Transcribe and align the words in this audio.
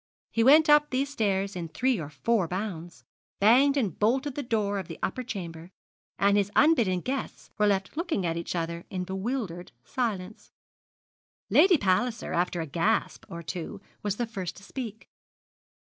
He 0.31 0.43
went 0.43 0.67
up 0.67 0.89
these 0.89 1.11
stairs 1.11 1.55
in 1.55 1.67
three 1.67 1.99
or 1.99 2.09
four 2.09 2.47
bounds, 2.47 3.03
banged 3.39 3.77
and 3.77 3.99
bolted 3.99 4.33
the 4.33 4.41
door 4.41 4.79
of 4.79 4.87
the 4.87 4.97
upper 5.03 5.21
chamber; 5.21 5.69
and 6.17 6.35
his 6.37 6.49
unbidden 6.55 7.01
guests 7.01 7.51
were 7.59 7.67
left 7.67 7.95
looking 7.95 8.25
at 8.25 8.35
each 8.35 8.55
other 8.55 8.83
in 8.89 9.03
bewildered 9.03 9.71
silence. 9.83 10.53
Lady 11.51 11.77
Palliser, 11.77 12.33
after 12.33 12.61
a 12.61 12.65
gasp 12.65 13.25
or 13.29 13.43
two, 13.43 13.79
was 14.01 14.15
the 14.17 14.25
first 14.25 14.57
to 14.57 14.63
speak. 14.63 15.07